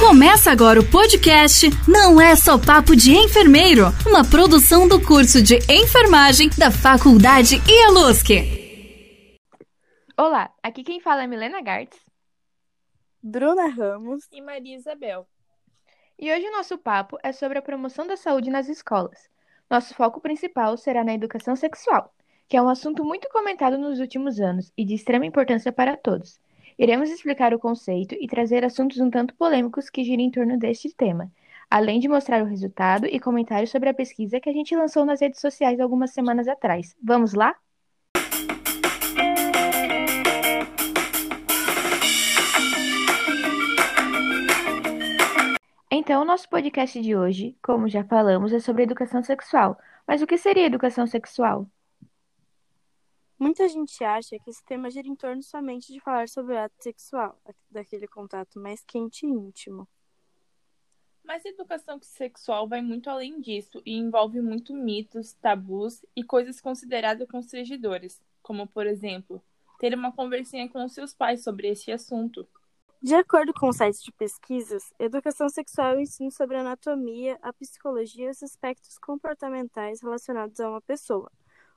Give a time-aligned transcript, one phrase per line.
[0.00, 5.56] Começa agora o podcast Não é só papo de enfermeiro, uma produção do curso de
[5.68, 8.30] enfermagem da Faculdade IALUSC.
[10.16, 11.98] Olá, aqui quem fala é Milena Gartz,
[13.22, 15.26] Bruna Ramos e Maria Isabel.
[16.18, 19.28] E hoje o nosso papo é sobre a promoção da saúde nas escolas.
[19.68, 22.10] Nosso foco principal será na educação sexual,
[22.48, 26.40] que é um assunto muito comentado nos últimos anos e de extrema importância para todos.
[26.80, 30.88] Iremos explicar o conceito e trazer assuntos um tanto polêmicos que giram em torno deste
[30.96, 31.30] tema,
[31.70, 35.20] além de mostrar o resultado e comentários sobre a pesquisa que a gente lançou nas
[35.20, 36.96] redes sociais algumas semanas atrás.
[37.04, 37.54] Vamos lá?
[45.90, 49.78] Então, nosso podcast de hoje, como já falamos, é sobre educação sexual.
[50.06, 51.66] Mas o que seria educação sexual?
[53.40, 56.74] Muita gente acha que esse tema gira em torno somente de falar sobre o ato
[56.78, 57.40] sexual,
[57.70, 59.88] daquele contato mais quente e íntimo.
[61.24, 66.60] Mas a educação sexual vai muito além disso e envolve muito mitos, tabus e coisas
[66.60, 69.42] consideradas constrangedoras, como, por exemplo,
[69.78, 72.46] ter uma conversinha com seus pais sobre este assunto.
[73.00, 77.54] De acordo com sites de pesquisas, educação sexual é o ensino sobre a anatomia, a
[77.54, 81.32] psicologia e os aspectos comportamentais relacionados a uma pessoa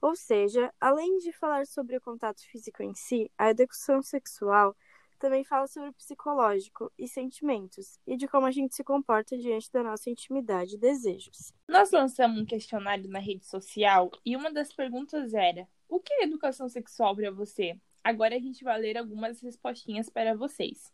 [0.00, 4.76] ou seja, além de falar sobre o contato físico em si, a educação sexual
[5.18, 9.70] também fala sobre o psicológico e sentimentos, e de como a gente se comporta diante
[9.72, 11.52] da nossa intimidade e desejos.
[11.66, 16.24] Nós lançamos um questionário na rede social e uma das perguntas era: O que é
[16.24, 17.76] educação sexual para você?
[18.02, 20.92] Agora a gente vai ler algumas respostinhas para vocês.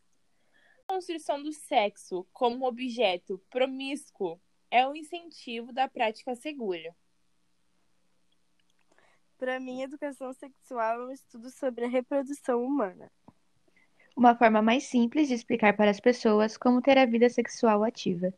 [0.88, 6.94] A construção do sexo como objeto promíscuo é o incentivo da prática segura.
[9.44, 13.12] Para mim, educação sexual é um estudo sobre a reprodução humana.
[14.16, 18.32] Uma forma mais simples de explicar para as pessoas como ter a vida sexual ativa.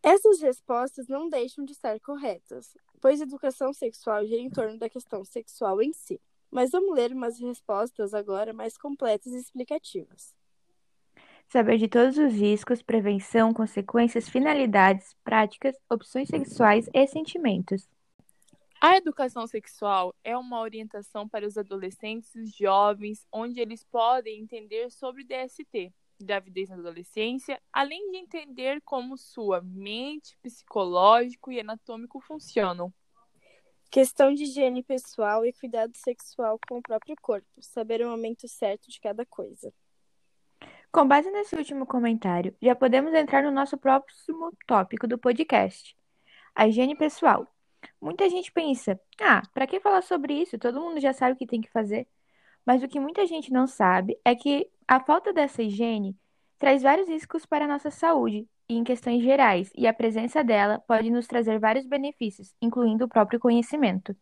[0.00, 5.24] Essas respostas não deixam de estar corretas, pois educação sexual gira em torno da questão
[5.24, 6.20] sexual em si.
[6.52, 10.32] Mas vamos ler umas respostas agora mais completas e explicativas.
[11.48, 17.88] Saber de todos os riscos, prevenção, consequências, finalidades, práticas, opções sexuais e sentimentos.
[18.86, 24.90] A educação sexual é uma orientação para os adolescentes e jovens, onde eles podem entender
[24.90, 25.90] sobre DST,
[26.20, 32.92] gravidez na adolescência, além de entender como sua mente, psicológico e anatômico funcionam.
[33.90, 38.90] Questão de higiene pessoal e cuidado sexual com o próprio corpo, saber o momento certo
[38.90, 39.72] de cada coisa.
[40.92, 45.96] Com base nesse último comentário, já podemos entrar no nosso próximo tópico do podcast:
[46.54, 47.53] a higiene pessoal.
[48.00, 50.58] Muita gente pensa: ah, para que falar sobre isso?
[50.58, 52.06] Todo mundo já sabe o que tem que fazer.
[52.64, 56.16] Mas o que muita gente não sabe é que a falta dessa higiene
[56.58, 60.78] traz vários riscos para a nossa saúde e em questões gerais, e a presença dela
[60.86, 64.16] pode nos trazer vários benefícios, incluindo o próprio conhecimento.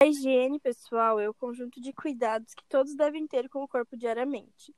[0.00, 3.96] A higiene pessoal é o conjunto de cuidados que todos devem ter com o corpo
[3.96, 4.74] diariamente.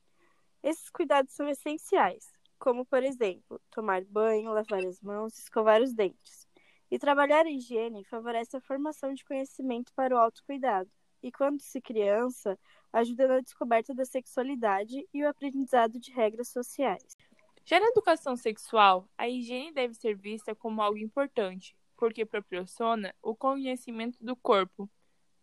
[0.62, 2.27] Esses cuidados são essenciais,
[2.59, 6.48] como, por exemplo, tomar banho, lavar as mãos, escovar os dentes.
[6.91, 10.91] E trabalhar a higiene favorece a formação de conhecimento para o autocuidado.
[11.22, 12.59] E quando se criança,
[12.93, 17.16] ajuda na descoberta da sexualidade e o aprendizado de regras sociais.
[17.65, 23.37] Já na educação sexual, a higiene deve ser vista como algo importante, porque proporciona o
[23.37, 24.88] conhecimento do corpo,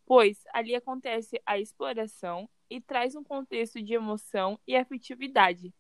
[0.06, 5.74] pois ali acontece a exploração e traz um contexto de emoção e afetividade.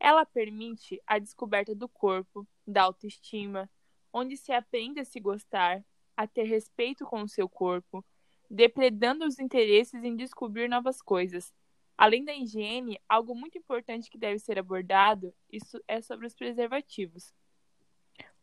[0.00, 3.68] Ela permite a descoberta do corpo, da autoestima,
[4.12, 5.84] onde se aprende a se gostar,
[6.16, 8.04] a ter respeito com o seu corpo,
[8.50, 11.52] depredando os interesses em descobrir novas coisas.
[11.96, 17.32] Além da higiene, algo muito importante que deve ser abordado isso é sobre os preservativos.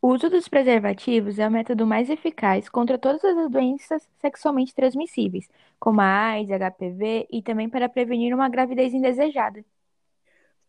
[0.02, 5.50] O uso dos preservativos é o método mais eficaz contra todas as doenças sexualmente transmissíveis,
[5.78, 9.63] como a AIDS, HPV e também para prevenir uma gravidez indesejada.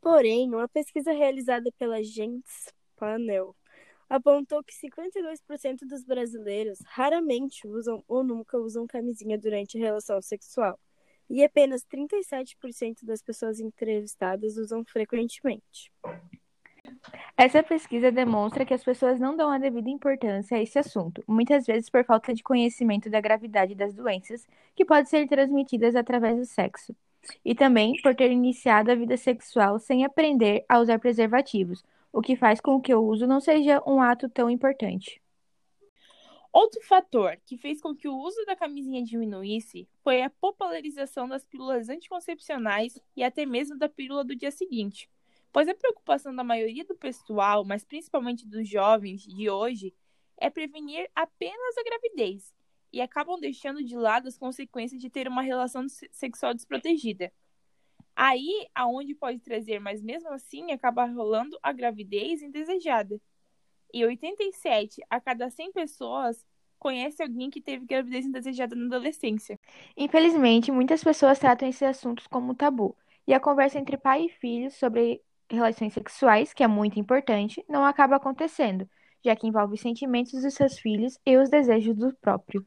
[0.00, 3.54] Porém, uma pesquisa realizada pela Gentes Panel
[4.10, 10.78] apontou que 52% dos brasileiros raramente usam ou nunca usam camisinha durante relação sexual,
[11.30, 15.92] e apenas 37% das pessoas entrevistadas usam frequentemente.
[17.36, 21.64] Essa pesquisa demonstra que as pessoas não dão a devida importância a esse assunto, muitas
[21.64, 26.44] vezes por falta de conhecimento da gravidade das doenças que podem ser transmitidas através do
[26.44, 26.94] sexo,
[27.44, 32.36] e também por ter iniciado a vida sexual sem aprender a usar preservativos, o que
[32.36, 35.22] faz com que o uso não seja um ato tão importante.
[36.52, 41.44] Outro fator que fez com que o uso da camisinha diminuísse foi a popularização das
[41.44, 45.08] pílulas anticoncepcionais e até mesmo da pílula do dia seguinte,
[45.52, 49.94] pois a preocupação da maioria do pessoal, mas principalmente dos jovens de hoje,
[50.36, 52.52] é prevenir apenas a gravidez
[52.92, 57.32] e acabam deixando de lado as consequências de ter uma relação sexual desprotegida.
[58.22, 63.18] Aí, aonde pode trazer, mas mesmo assim acaba rolando a gravidez indesejada.
[63.94, 66.44] E 87 a cada 100 pessoas
[66.78, 69.58] conhece alguém que teve gravidez indesejada na adolescência.
[69.96, 72.94] Infelizmente, muitas pessoas tratam esses assuntos como tabu,
[73.26, 77.86] e a conversa entre pai e filho sobre relações sexuais, que é muito importante, não
[77.86, 78.86] acaba acontecendo,
[79.24, 82.66] já que envolve os sentimentos dos seus filhos e os desejos do próprio.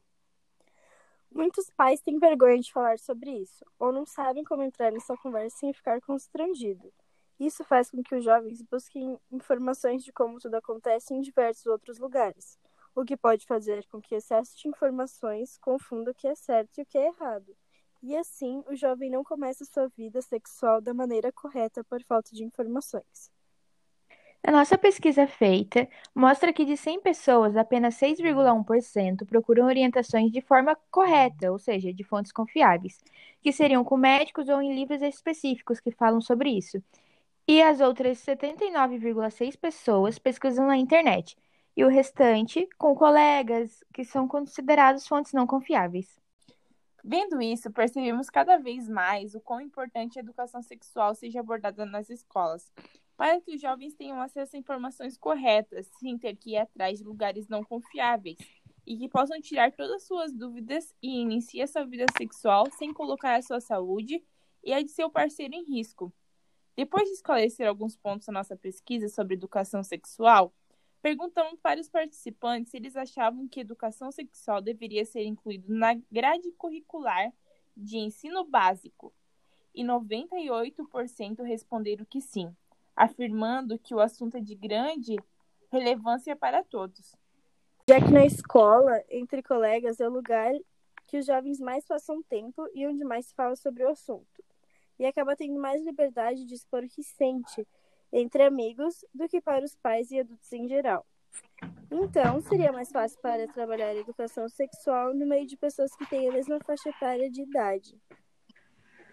[1.34, 5.56] Muitos pais têm vergonha de falar sobre isso, ou não sabem como entrar nessa conversa
[5.58, 6.92] sem ficar constrangido.
[7.40, 11.98] Isso faz com que os jovens busquem informações de como tudo acontece em diversos outros
[11.98, 12.56] lugares,
[12.94, 16.82] o que pode fazer com que excesso de informações confunda o que é certo e
[16.82, 17.56] o que é errado.
[18.00, 22.44] E assim, o jovem não começa sua vida sexual da maneira correta por falta de
[22.44, 23.28] informações.
[24.46, 30.76] A nossa pesquisa feita mostra que de 100 pessoas, apenas 6,1% procuram orientações de forma
[30.90, 33.02] correta, ou seja, de fontes confiáveis,
[33.40, 36.82] que seriam com médicos ou em livros específicos que falam sobre isso.
[37.48, 41.36] E as outras 79,6 pessoas pesquisam na internet,
[41.76, 46.23] e o restante com colegas que são considerados fontes não confiáveis.
[47.06, 52.08] Vendo isso, percebemos cada vez mais o quão importante a educação sexual seja abordada nas
[52.08, 52.72] escolas,
[53.14, 57.04] para que os jovens tenham acesso a informações corretas, sem ter que ir atrás de
[57.04, 58.38] lugares não confiáveis,
[58.86, 63.36] e que possam tirar todas as suas dúvidas e iniciar sua vida sexual sem colocar
[63.36, 64.24] a sua saúde
[64.62, 66.10] e a de seu parceiro em risco.
[66.74, 70.54] Depois de esclarecer alguns pontos da nossa pesquisa sobre educação sexual,
[71.04, 76.50] perguntamos para os participantes se eles achavam que educação sexual deveria ser incluído na grade
[76.52, 77.30] curricular
[77.76, 79.12] de ensino básico,
[79.74, 82.56] e 98% responderam que sim
[82.96, 85.16] afirmando que o assunto é de grande
[85.70, 87.14] relevância para todos.
[87.86, 90.54] Já que na escola, entre colegas, é o lugar
[91.06, 94.42] que os jovens mais passam tempo e onde mais se fala sobre o assunto.
[94.98, 97.66] E acaba tendo mais liberdade de expor o que sente
[98.14, 101.04] entre amigos do que para os pais e adultos em geral.
[101.90, 106.28] Então, seria mais fácil para trabalhar a educação sexual no meio de pessoas que têm
[106.28, 107.94] a mesma faixa etária de idade.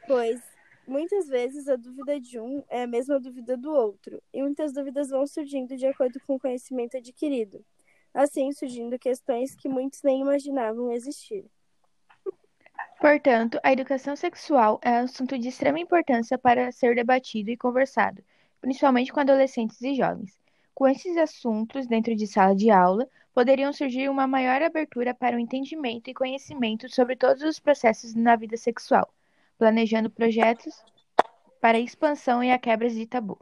[0.08, 0.40] Pois
[0.88, 5.10] Muitas vezes a dúvida de um é a mesma dúvida do outro, e muitas dúvidas
[5.10, 7.64] vão surgindo de acordo com o conhecimento adquirido,
[8.14, 11.46] assim surgindo questões que muitos nem imaginavam existir.
[13.00, 18.24] Portanto, a educação sexual é um assunto de extrema importância para ser debatido e conversado,
[18.62, 20.40] principalmente com adolescentes e jovens.
[20.74, 25.40] Com esses assuntos dentro de sala de aula, poderiam surgir uma maior abertura para o
[25.40, 29.12] entendimento e conhecimento sobre todos os processos na vida sexual
[29.62, 30.84] planejando projetos
[31.62, 33.38] para a expansão e a quebra de tabu.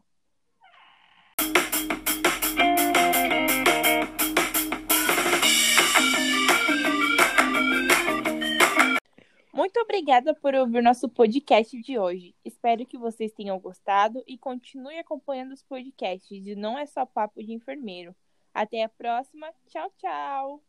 [10.19, 12.35] Obrigada por ouvir nosso podcast de hoje.
[12.43, 17.41] Espero que vocês tenham gostado e continue acompanhando os podcasts de Não é Só Papo
[17.41, 18.13] de Enfermeiro.
[18.53, 19.47] Até a próxima.
[19.67, 20.61] Tchau, tchau.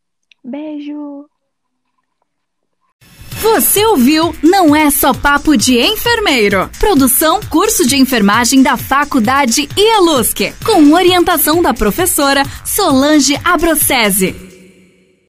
[0.45, 1.29] Beijo.
[3.43, 6.71] Você ouviu Não é só papo de enfermeiro.
[6.79, 14.50] Produção curso de enfermagem da Faculdade IELUSC, com orientação da professora Solange Abrocese.